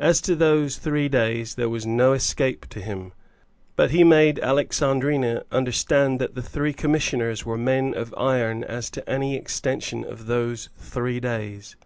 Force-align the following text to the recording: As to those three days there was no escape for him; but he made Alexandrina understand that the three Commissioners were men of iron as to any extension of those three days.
As 0.00 0.20
to 0.22 0.34
those 0.34 0.76
three 0.76 1.08
days 1.08 1.54
there 1.54 1.68
was 1.68 1.86
no 1.86 2.12
escape 2.12 2.66
for 2.74 2.80
him; 2.80 3.12
but 3.76 3.92
he 3.92 4.02
made 4.02 4.40
Alexandrina 4.40 5.44
understand 5.52 6.20
that 6.20 6.34
the 6.34 6.42
three 6.42 6.72
Commissioners 6.72 7.46
were 7.46 7.56
men 7.56 7.94
of 7.94 8.12
iron 8.18 8.64
as 8.64 8.90
to 8.90 9.08
any 9.08 9.36
extension 9.36 10.02
of 10.04 10.26
those 10.26 10.68
three 10.76 11.20
days. 11.20 11.76